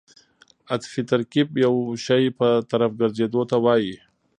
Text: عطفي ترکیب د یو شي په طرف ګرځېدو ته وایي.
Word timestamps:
عطفي 0.73 1.01
ترکیب 1.11 1.47
د 1.51 1.55
یو 1.65 1.75
شي 2.05 2.23
په 2.39 2.47
طرف 2.71 2.91
ګرځېدو 2.99 3.41
ته 3.49 3.57
وایي. 3.65 3.95